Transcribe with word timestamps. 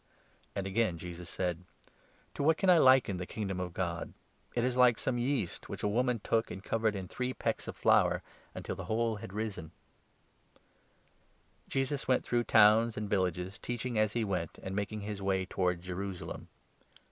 "And 0.55 0.65
again 0.65 0.97
Jesus 0.97 1.29
said:. 1.29 1.57
20 1.57 1.61
Parable 1.61 1.95
"To 2.33 2.43
what 2.43 2.57
can 2.57 2.69
I 2.71 2.79
liken 2.79 3.17
the 3.17 3.27
Kingdom 3.27 3.59
of 3.59 3.71
God? 3.71 4.07
of 4.49 4.53
the 4.55 4.59
It 4.59 4.63
is 4.65 4.75
like 4.75 4.97
some 4.97 5.19
yeast 5.19 5.69
which 5.69 5.83
a 5.83 5.87
woman 5.87 6.17
took 6.23 6.49
and 6.49 6.63
21 6.63 6.63
Leaven. 6.63 6.69
covered 6.69 6.95
in 6.99 7.07
three 7.07 7.33
pecks 7.35 7.67
of 7.67 7.75
flour, 7.77 8.23
until 8.55 8.75
the 8.75 8.85
whole 8.85 9.17
had 9.17 9.31
risen." 9.31 9.65
The 9.65 10.55
narrow 10.55 11.69
Jesus 11.69 12.07
went 12.07 12.23
through 12.23 12.45
towns 12.45 12.97
and 12.97 13.07
villages, 13.07 13.59
teach 13.59 13.81
22 13.83 13.89
Door. 13.89 13.91
ing 13.91 13.99
as 14.03 14.13
he 14.13 14.23
went, 14.23 14.57
and 14.63 14.75
making 14.75 15.01
his 15.01 15.21
way 15.21 15.45
towards 15.45 15.85
Jerusalem. 15.85 16.47